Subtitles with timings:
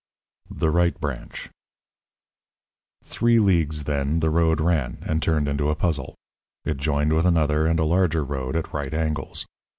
[0.49, 1.51] THE RIGHT BRANCH
[3.05, 6.15] _Three leagues, then, the road ran, and turned into a puzzle.
[6.65, 9.45] It joined with another and a larger road at right angles.